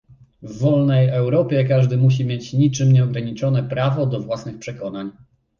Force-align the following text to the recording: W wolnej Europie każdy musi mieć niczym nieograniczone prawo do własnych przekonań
W 0.41 0.57
wolnej 0.59 1.09
Europie 1.09 1.65
każdy 1.65 1.97
musi 1.97 2.25
mieć 2.25 2.53
niczym 2.53 2.91
nieograniczone 2.91 3.63
prawo 3.63 4.05
do 4.05 4.19
własnych 4.19 4.59
przekonań 4.59 5.11